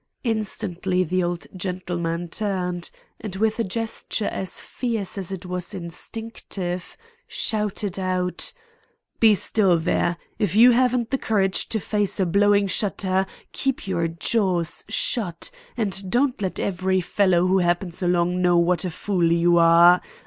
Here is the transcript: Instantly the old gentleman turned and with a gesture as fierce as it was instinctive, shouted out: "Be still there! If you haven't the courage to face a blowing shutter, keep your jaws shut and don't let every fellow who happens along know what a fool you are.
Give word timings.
Instantly 0.23 1.03
the 1.03 1.21
old 1.23 1.45
gentleman 1.55 2.27
turned 2.27 2.89
and 3.19 3.35
with 3.35 3.59
a 3.59 3.63
gesture 3.63 4.25
as 4.29 4.59
fierce 4.59 5.15
as 5.15 5.31
it 5.31 5.45
was 5.45 5.75
instinctive, 5.75 6.97
shouted 7.27 7.99
out: 7.99 8.51
"Be 9.19 9.35
still 9.35 9.77
there! 9.77 10.17
If 10.39 10.55
you 10.55 10.71
haven't 10.71 11.11
the 11.11 11.19
courage 11.19 11.69
to 11.69 11.79
face 11.79 12.19
a 12.19 12.25
blowing 12.25 12.65
shutter, 12.65 13.27
keep 13.51 13.87
your 13.87 14.07
jaws 14.07 14.83
shut 14.89 15.51
and 15.77 16.09
don't 16.09 16.41
let 16.41 16.59
every 16.59 16.99
fellow 16.99 17.45
who 17.45 17.59
happens 17.59 18.01
along 18.01 18.41
know 18.41 18.57
what 18.57 18.83
a 18.83 18.89
fool 18.89 19.31
you 19.31 19.59
are. 19.59 20.01